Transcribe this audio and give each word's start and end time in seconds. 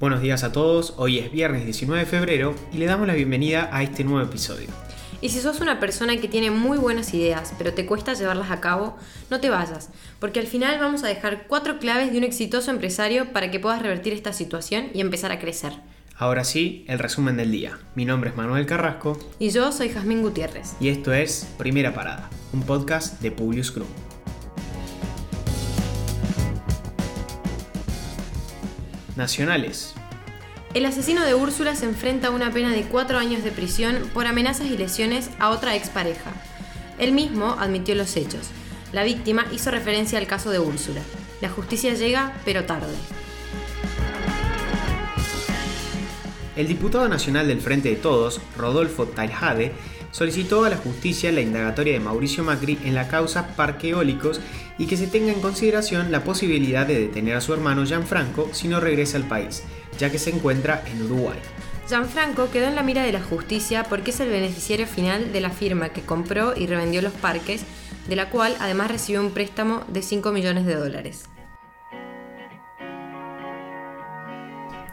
Buenos 0.00 0.20
días 0.20 0.44
a 0.44 0.52
todos, 0.52 0.94
hoy 0.96 1.18
es 1.18 1.32
viernes 1.32 1.64
19 1.64 2.04
de 2.04 2.06
febrero 2.08 2.54
y 2.72 2.78
le 2.78 2.86
damos 2.86 3.08
la 3.08 3.14
bienvenida 3.14 3.68
a 3.72 3.82
este 3.82 4.04
nuevo 4.04 4.24
episodio. 4.24 4.68
Y 5.20 5.30
si 5.30 5.40
sos 5.40 5.60
una 5.60 5.80
persona 5.80 6.16
que 6.18 6.28
tiene 6.28 6.52
muy 6.52 6.78
buenas 6.78 7.12
ideas, 7.14 7.52
pero 7.58 7.74
te 7.74 7.84
cuesta 7.84 8.14
llevarlas 8.14 8.52
a 8.52 8.60
cabo, 8.60 8.96
no 9.28 9.40
te 9.40 9.50
vayas, 9.50 9.90
porque 10.20 10.38
al 10.38 10.46
final 10.46 10.78
vamos 10.78 11.02
a 11.02 11.08
dejar 11.08 11.48
cuatro 11.48 11.80
claves 11.80 12.12
de 12.12 12.18
un 12.18 12.22
exitoso 12.22 12.70
empresario 12.70 13.32
para 13.32 13.50
que 13.50 13.58
puedas 13.58 13.82
revertir 13.82 14.12
esta 14.12 14.32
situación 14.32 14.90
y 14.94 15.00
empezar 15.00 15.32
a 15.32 15.40
crecer. 15.40 15.72
Ahora 16.16 16.44
sí, 16.44 16.84
el 16.86 17.00
resumen 17.00 17.36
del 17.36 17.50
día. 17.50 17.76
Mi 17.96 18.04
nombre 18.04 18.30
es 18.30 18.36
Manuel 18.36 18.66
Carrasco. 18.66 19.18
Y 19.40 19.50
yo 19.50 19.72
soy 19.72 19.88
Jazmín 19.88 20.22
Gutiérrez. 20.22 20.74
Y 20.78 20.90
esto 20.90 21.12
es 21.12 21.48
Primera 21.58 21.92
Parada, 21.92 22.30
un 22.52 22.62
podcast 22.62 23.20
de 23.20 23.32
Publius 23.32 23.74
Group. 23.74 24.07
Nacionales. 29.18 29.94
El 30.74 30.86
asesino 30.86 31.24
de 31.24 31.34
Úrsula 31.34 31.74
se 31.74 31.86
enfrenta 31.86 32.28
a 32.28 32.30
una 32.30 32.52
pena 32.52 32.70
de 32.70 32.82
cuatro 32.82 33.18
años 33.18 33.42
de 33.42 33.50
prisión 33.50 34.08
por 34.14 34.26
amenazas 34.26 34.68
y 34.68 34.78
lesiones 34.78 35.30
a 35.40 35.50
otra 35.50 35.74
expareja. 35.74 36.30
Él 36.98 37.10
mismo 37.10 37.56
admitió 37.58 37.96
los 37.96 38.16
hechos. 38.16 38.48
La 38.92 39.02
víctima 39.02 39.44
hizo 39.52 39.72
referencia 39.72 40.20
al 40.20 40.28
caso 40.28 40.50
de 40.50 40.60
Úrsula. 40.60 41.00
La 41.40 41.48
justicia 41.48 41.94
llega, 41.94 42.32
pero 42.44 42.64
tarde. 42.64 42.94
El 46.54 46.68
diputado 46.68 47.08
nacional 47.08 47.48
del 47.48 47.60
Frente 47.60 47.88
de 47.88 47.96
Todos, 47.96 48.40
Rodolfo 48.56 49.06
Taljade, 49.06 49.72
solicitó 50.10 50.64
a 50.64 50.70
la 50.70 50.76
justicia 50.76 51.32
la 51.32 51.40
indagatoria 51.40 51.92
de 51.92 52.00
Mauricio 52.00 52.44
Macri 52.44 52.78
en 52.84 52.94
la 52.94 53.08
causa 53.08 53.48
Parque 53.56 53.90
Eólicos 53.90 54.40
y 54.78 54.86
que 54.86 54.96
se 54.96 55.06
tenga 55.06 55.32
en 55.32 55.40
consideración 55.40 56.12
la 56.12 56.24
posibilidad 56.24 56.86
de 56.86 57.00
detener 57.00 57.36
a 57.36 57.40
su 57.40 57.52
hermano 57.52 57.84
Gianfranco 57.84 58.48
si 58.52 58.68
no 58.68 58.80
regresa 58.80 59.16
al 59.16 59.24
país, 59.24 59.62
ya 59.98 60.10
que 60.10 60.18
se 60.18 60.30
encuentra 60.30 60.82
en 60.86 61.02
Uruguay. 61.02 61.38
Gianfranco 61.88 62.50
quedó 62.50 62.66
en 62.66 62.74
la 62.74 62.82
mira 62.82 63.02
de 63.02 63.12
la 63.12 63.22
justicia 63.22 63.84
porque 63.84 64.10
es 64.10 64.20
el 64.20 64.28
beneficiario 64.28 64.86
final 64.86 65.32
de 65.32 65.40
la 65.40 65.50
firma 65.50 65.88
que 65.88 66.02
compró 66.02 66.54
y 66.54 66.66
revendió 66.66 67.00
los 67.00 67.14
parques, 67.14 67.62
de 68.08 68.16
la 68.16 68.28
cual 68.30 68.56
además 68.60 68.90
recibió 68.90 69.20
un 69.20 69.30
préstamo 69.30 69.84
de 69.88 70.02
5 70.02 70.30
millones 70.32 70.66
de 70.66 70.74
dólares. 70.74 71.24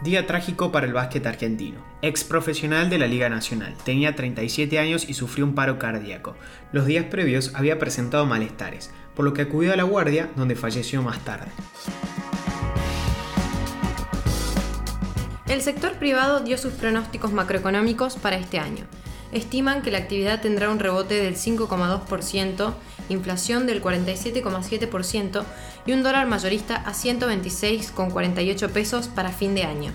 Día 0.05 0.27
trágico 0.27 0.71
para 0.71 0.85
el 0.85 0.93
básquet 0.93 1.25
argentino. 1.25 1.83
Ex 2.03 2.23
profesional 2.23 2.91
de 2.91 2.99
la 2.99 3.07
Liga 3.07 3.27
Nacional. 3.27 3.75
Tenía 3.85 4.15
37 4.15 4.77
años 4.77 5.09
y 5.09 5.15
sufrió 5.15 5.43
un 5.45 5.55
paro 5.55 5.79
cardíaco. 5.79 6.35
Los 6.71 6.85
días 6.85 7.05
previos 7.05 7.55
había 7.55 7.79
presentado 7.79 8.23
malestares, 8.27 8.91
por 9.15 9.25
lo 9.25 9.33
que 9.33 9.41
acudió 9.41 9.73
a 9.73 9.75
la 9.75 9.81
guardia 9.81 10.29
donde 10.35 10.55
falleció 10.55 11.01
más 11.01 11.25
tarde. 11.25 11.47
El 15.47 15.63
sector 15.63 15.93
privado 15.93 16.41
dio 16.41 16.59
sus 16.59 16.73
pronósticos 16.73 17.33
macroeconómicos 17.33 18.15
para 18.17 18.37
este 18.37 18.59
año. 18.59 18.85
Estiman 19.31 19.81
que 19.81 19.91
la 19.91 19.97
actividad 19.97 20.41
tendrá 20.41 20.69
un 20.69 20.79
rebote 20.79 21.15
del 21.15 21.35
5,2%, 21.35 22.73
inflación 23.09 23.67
del 23.67 23.81
47,7% 23.81 25.43
y 25.85 25.91
un 25.91 26.03
dólar 26.03 26.27
mayorista 26.27 26.75
a 26.75 26.93
126,48 26.93 28.69
pesos 28.69 29.07
para 29.07 29.31
fin 29.31 29.55
de 29.55 29.63
año. 29.63 29.93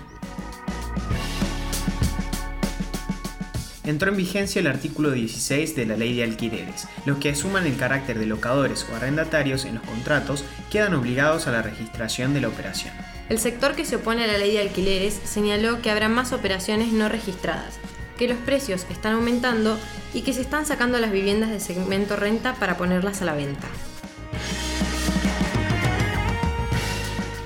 entró 3.83 4.11
en 4.11 4.17
vigencia 4.17 4.59
el 4.59 4.67
artículo 4.67 5.11
16 5.11 5.75
de 5.75 5.85
la 5.85 5.97
Ley 5.97 6.15
de 6.15 6.23
Alquileres. 6.23 6.87
Los 7.05 7.17
que 7.17 7.29
asuman 7.29 7.65
el 7.65 7.77
carácter 7.77 8.19
de 8.19 8.25
locadores 8.25 8.85
o 8.89 8.95
arrendatarios 8.95 9.65
en 9.65 9.75
los 9.75 9.83
contratos 9.83 10.43
quedan 10.71 10.93
obligados 10.93 11.47
a 11.47 11.51
la 11.51 11.61
registración 11.61 12.33
de 12.33 12.41
la 12.41 12.47
operación. 12.47 12.93
El 13.29 13.39
sector 13.39 13.75
que 13.75 13.85
se 13.85 13.97
opone 13.97 14.23
a 14.23 14.27
la 14.27 14.37
ley 14.37 14.53
de 14.53 14.61
alquileres 14.61 15.19
señaló 15.23 15.81
que 15.81 15.89
habrá 15.89 16.09
más 16.09 16.33
operaciones 16.33 16.91
no 16.91 17.09
registradas, 17.09 17.79
que 18.21 18.27
los 18.27 18.37
precios 18.37 18.85
están 18.91 19.13
aumentando 19.13 19.79
y 20.13 20.21
que 20.21 20.31
se 20.31 20.41
están 20.41 20.67
sacando 20.67 20.99
las 20.99 21.11
viviendas 21.11 21.49
del 21.49 21.59
segmento 21.59 22.15
renta 22.15 22.53
para 22.53 22.77
ponerlas 22.77 23.23
a 23.23 23.25
la 23.25 23.33
venta. 23.33 23.67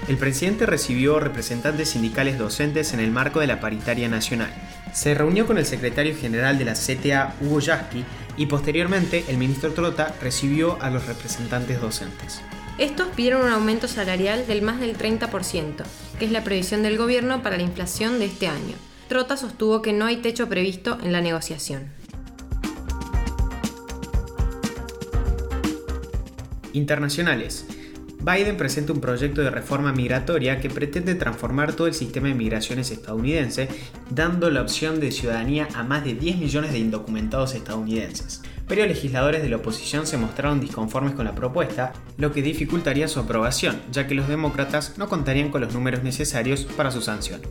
El 0.09 0.17
presidente 0.17 0.65
recibió 0.65 1.21
representantes 1.21 1.91
sindicales 1.91 2.37
docentes 2.37 2.93
en 2.93 2.99
el 2.99 3.09
marco 3.09 3.39
de 3.39 3.47
la 3.47 3.61
paritaria 3.61 4.09
nacional. 4.09 4.53
Se 4.93 5.13
reunió 5.13 5.47
con 5.47 5.57
el 5.57 5.65
secretario 5.65 6.13
general 6.13 6.57
de 6.57 6.65
la 6.65 6.73
CTA, 6.73 7.35
Hugo 7.39 7.61
Yasky, 7.61 8.03
y 8.35 8.47
posteriormente 8.47 9.23
el 9.29 9.37
ministro 9.37 9.71
Trota 9.71 10.13
recibió 10.21 10.77
a 10.81 10.89
los 10.89 11.05
representantes 11.05 11.79
docentes. 11.79 12.41
Estos 12.77 13.07
pidieron 13.15 13.43
un 13.43 13.53
aumento 13.53 13.87
salarial 13.87 14.45
del 14.45 14.61
más 14.61 14.81
del 14.81 14.97
30%, 14.97 15.85
que 16.19 16.25
es 16.25 16.31
la 16.31 16.43
previsión 16.43 16.83
del 16.83 16.97
gobierno 16.97 17.41
para 17.43 17.55
la 17.55 17.63
inflación 17.63 18.19
de 18.19 18.25
este 18.25 18.49
año. 18.49 18.75
Trota 19.07 19.37
sostuvo 19.37 19.81
que 19.81 19.93
no 19.93 20.05
hay 20.05 20.17
techo 20.17 20.49
previsto 20.49 20.97
en 21.03 21.11
la 21.11 21.21
negociación. 21.21 21.89
Internacionales. 26.73 27.65
Biden 28.19 28.57
presenta 28.57 28.91
un 28.91 29.01
proyecto 29.01 29.41
de 29.41 29.51
reforma 29.51 29.91
migratoria 29.91 30.59
que 30.59 30.69
pretende 30.69 31.13
transformar 31.13 31.73
todo 31.73 31.85
el 31.85 31.93
sistema 31.93 32.27
de 32.27 32.33
migraciones 32.33 32.89
estadounidense, 32.89 33.67
dando 34.09 34.49
la 34.49 34.61
opción 34.61 34.99
de 34.99 35.11
ciudadanía 35.11 35.67
a 35.75 35.83
más 35.83 36.03
de 36.03 36.15
10 36.15 36.37
millones 36.37 36.71
de 36.71 36.79
indocumentados 36.79 37.53
estadounidenses 37.53 38.41
pero 38.67 38.85
legisladores 38.85 39.43
de 39.43 39.49
la 39.49 39.57
oposición 39.57 40.07
se 40.07 40.17
mostraron 40.17 40.59
disconformes 40.59 41.13
con 41.13 41.25
la 41.25 41.35
propuesta, 41.35 41.93
lo 42.17 42.31
que 42.31 42.41
dificultaría 42.41 43.07
su 43.07 43.19
aprobación, 43.19 43.79
ya 43.91 44.07
que 44.07 44.15
los 44.15 44.27
demócratas 44.27 44.97
no 44.97 45.07
contarían 45.07 45.51
con 45.51 45.61
los 45.61 45.73
números 45.73 46.03
necesarios 46.03 46.65
para 46.75 46.91
su 46.91 47.01
sanción. 47.01 47.41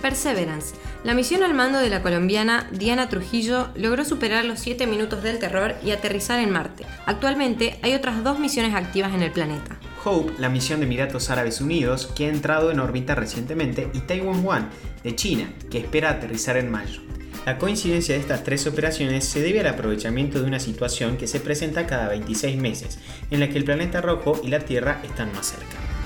Perseverance. 0.00 0.74
La 1.04 1.14
misión 1.14 1.42
al 1.42 1.54
mando 1.54 1.78
de 1.78 1.90
la 1.90 2.02
colombiana 2.02 2.68
Diana 2.72 3.08
Trujillo 3.08 3.68
logró 3.74 4.04
superar 4.04 4.44
los 4.44 4.58
7 4.60 4.86
minutos 4.86 5.22
del 5.22 5.38
terror 5.38 5.74
y 5.84 5.92
aterrizar 5.92 6.40
en 6.40 6.50
Marte. 6.50 6.84
Actualmente 7.06 7.78
hay 7.82 7.94
otras 7.94 8.22
dos 8.24 8.38
misiones 8.38 8.74
activas 8.74 9.14
en 9.14 9.22
el 9.22 9.32
planeta. 9.32 9.78
Hope, 10.04 10.32
la 10.38 10.48
misión 10.48 10.80
de 10.80 10.86
Emiratos 10.86 11.30
Árabes 11.30 11.60
Unidos, 11.60 12.06
que 12.14 12.26
ha 12.26 12.28
entrado 12.28 12.70
en 12.70 12.80
órbita 12.80 13.14
recientemente, 13.14 13.90
y 13.92 14.00
Taiwan 14.00 14.46
One, 14.46 14.66
de 15.04 15.14
China, 15.14 15.52
que 15.70 15.78
espera 15.78 16.10
aterrizar 16.10 16.56
en 16.56 16.70
mayo. 16.70 17.02
La 17.46 17.58
coincidencia 17.58 18.14
de 18.14 18.20
estas 18.20 18.44
tres 18.44 18.66
operaciones 18.66 19.24
se 19.24 19.42
debe 19.42 19.60
al 19.60 19.66
aprovechamiento 19.66 20.40
de 20.40 20.46
una 20.46 20.60
situación 20.60 21.16
que 21.16 21.26
se 21.26 21.40
presenta 21.40 21.86
cada 21.86 22.08
26 22.08 22.58
meses, 22.58 22.98
en 23.30 23.40
la 23.40 23.48
que 23.48 23.58
el 23.58 23.64
planeta 23.64 24.00
rojo 24.00 24.40
y 24.44 24.48
la 24.48 24.60
Tierra 24.60 25.00
están 25.04 25.32
más 25.32 25.46
cerca. 25.46 25.99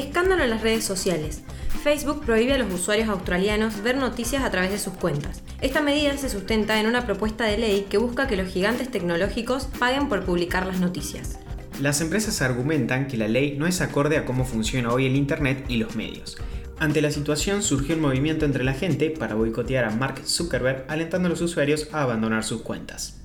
Escándalo 0.00 0.44
en 0.44 0.50
las 0.50 0.62
redes 0.62 0.82
sociales. 0.84 1.42
Facebook 1.84 2.24
prohíbe 2.24 2.54
a 2.54 2.58
los 2.58 2.72
usuarios 2.72 3.10
australianos 3.10 3.82
ver 3.82 3.98
noticias 3.98 4.42
a 4.42 4.50
través 4.50 4.70
de 4.70 4.78
sus 4.78 4.94
cuentas. 4.94 5.42
Esta 5.60 5.82
medida 5.82 6.16
se 6.16 6.30
sustenta 6.30 6.80
en 6.80 6.86
una 6.86 7.04
propuesta 7.04 7.44
de 7.44 7.58
ley 7.58 7.86
que 7.90 7.98
busca 7.98 8.26
que 8.26 8.36
los 8.36 8.48
gigantes 8.48 8.90
tecnológicos 8.90 9.68
paguen 9.78 10.08
por 10.08 10.24
publicar 10.24 10.64
las 10.64 10.80
noticias. 10.80 11.38
Las 11.82 12.00
empresas 12.00 12.40
argumentan 12.40 13.08
que 13.08 13.18
la 13.18 13.28
ley 13.28 13.58
no 13.58 13.66
es 13.66 13.82
acorde 13.82 14.16
a 14.16 14.24
cómo 14.24 14.46
funciona 14.46 14.90
hoy 14.90 15.04
el 15.04 15.16
Internet 15.16 15.66
y 15.68 15.76
los 15.76 15.94
medios. 15.94 16.38
Ante 16.78 17.02
la 17.02 17.10
situación 17.10 17.62
surgió 17.62 17.94
un 17.94 18.00
movimiento 18.00 18.46
entre 18.46 18.64
la 18.64 18.72
gente 18.72 19.10
para 19.10 19.34
boicotear 19.34 19.84
a 19.84 19.90
Mark 19.90 20.22
Zuckerberg, 20.24 20.86
alentando 20.88 21.26
a 21.26 21.30
los 21.30 21.42
usuarios 21.42 21.88
a 21.92 22.02
abandonar 22.02 22.42
sus 22.42 22.62
cuentas. 22.62 23.20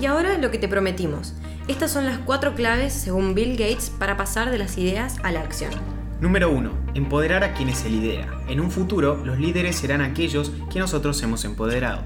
Y 0.00 0.06
ahora 0.06 0.36
lo 0.38 0.50
que 0.50 0.58
te 0.58 0.66
prometimos. 0.66 1.32
Estas 1.68 1.90
son 1.90 2.06
las 2.06 2.18
cuatro 2.18 2.54
claves, 2.54 2.92
según 2.92 3.34
Bill 3.34 3.56
Gates, 3.56 3.90
para 3.90 4.16
pasar 4.16 4.52
de 4.52 4.58
las 4.58 4.78
ideas 4.78 5.16
a 5.24 5.32
la 5.32 5.40
acción. 5.40 5.72
Número 6.20 6.48
1. 6.48 6.70
Empoderar 6.94 7.42
a 7.42 7.54
quienes 7.54 7.78
se 7.78 7.90
lidera. 7.90 8.40
En 8.48 8.60
un 8.60 8.70
futuro, 8.70 9.20
los 9.24 9.40
líderes 9.40 9.74
serán 9.74 10.00
aquellos 10.00 10.52
que 10.70 10.78
nosotros 10.78 11.20
hemos 11.24 11.44
empoderado. 11.44 12.04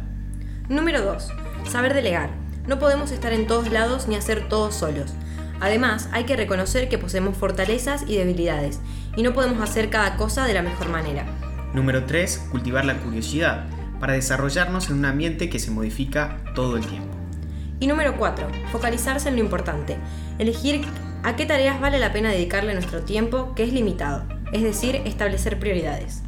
Número 0.71 1.03
2. 1.03 1.29
Saber 1.69 1.93
delegar. 1.93 2.31
No 2.67 2.79
podemos 2.79 3.11
estar 3.11 3.35
en 3.35 3.47
todos 3.47 3.71
lados 3.71 4.09
ni 4.09 4.17
hacer 4.17 4.49
todo 4.49 4.73
solos. 4.73 5.13
Además, 5.61 6.09
hay 6.13 6.25
que 6.25 6.37
reconocer 6.37 6.89
que 6.89 6.97
poseemos 6.97 7.37
fortalezas 7.37 8.05
y 8.09 8.17
debilidades, 8.17 8.81
y 9.15 9.23
no 9.23 9.35
podemos 9.35 9.61
hacer 9.61 9.91
cada 9.91 10.17
cosa 10.17 10.47
de 10.47 10.55
la 10.55 10.63
mejor 10.63 10.89
manera. 10.89 11.27
Número 11.75 12.07
3. 12.07 12.47
Cultivar 12.51 12.87
la 12.87 12.97
curiosidad, 12.97 13.67
para 14.01 14.15
desarrollarnos 14.15 14.89
en 14.89 14.97
un 14.97 15.05
ambiente 15.05 15.51
que 15.51 15.59
se 15.59 15.71
modifica 15.71 16.39
todo 16.55 16.79
el 16.79 16.87
tiempo. 16.87 17.20
Y 17.81 17.87
número 17.87 18.17
4. 18.17 18.47
Focalizarse 18.71 19.29
en 19.31 19.37
lo 19.37 19.41
importante, 19.41 19.97
elegir 20.39 20.83
a 21.23 21.35
qué 21.35 21.47
tareas 21.47 21.81
vale 21.81 21.99
la 21.99 22.13
pena 22.13 22.31
dedicarle 22.31 22.75
nuestro 22.75 23.03
tiempo, 23.03 23.55
que 23.55 23.65
es 23.65 23.73
limitado, 23.73 24.25
es 24.53 24.63
decir, 24.63 24.97
establecer 25.05 25.59
prioridades. 25.59 26.23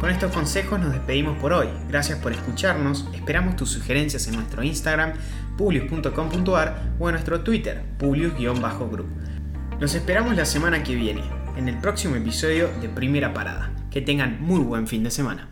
Con 0.00 0.10
estos 0.10 0.30
consejos 0.32 0.78
nos 0.78 0.92
despedimos 0.92 1.36
por 1.38 1.52
hoy. 1.52 1.68
Gracias 1.88 2.18
por 2.20 2.32
escucharnos. 2.32 3.08
Esperamos 3.14 3.56
tus 3.56 3.70
sugerencias 3.70 4.28
en 4.28 4.36
nuestro 4.36 4.62
Instagram, 4.62 5.14
publius.com.ar 5.56 6.94
o 7.00 7.08
en 7.08 7.14
nuestro 7.14 7.40
Twitter, 7.40 7.82
publius-group. 7.98 9.08
Nos 9.80 9.94
esperamos 9.94 10.36
la 10.36 10.44
semana 10.44 10.84
que 10.84 10.94
viene, 10.94 11.24
en 11.56 11.68
el 11.68 11.78
próximo 11.78 12.14
episodio 12.14 12.68
de 12.80 12.88
Primera 12.88 13.34
Parada. 13.34 13.72
Que 13.90 14.00
tengan 14.00 14.40
muy 14.40 14.60
buen 14.60 14.86
fin 14.86 15.02
de 15.02 15.10
semana. 15.10 15.48